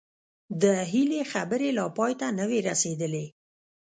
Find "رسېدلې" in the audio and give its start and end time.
2.69-3.25